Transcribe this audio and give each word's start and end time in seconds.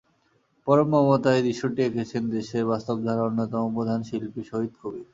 পরম 0.67 0.87
মমতায় 0.93 1.41
দৃশ্যটি 1.43 1.79
এঁকেছেন 1.83 2.23
দেশের 2.35 2.63
বাস্তবধারার 2.71 3.27
অন্যতম 3.27 3.65
প্রধান 3.75 3.99
শিল্পী 4.07 4.41
শহিদ 4.49 4.73
কবির। 4.79 5.05